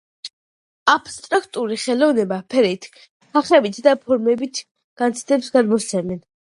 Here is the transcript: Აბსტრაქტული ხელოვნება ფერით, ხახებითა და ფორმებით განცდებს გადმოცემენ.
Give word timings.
Აბსტრაქტული 0.93 1.77
ხელოვნება 1.83 2.41
ფერით, 2.55 2.89
ხახებითა 3.39 3.87
და 3.91 3.97
ფორმებით 4.07 4.67
განცდებს 5.05 5.59
გადმოცემენ. 5.59 6.25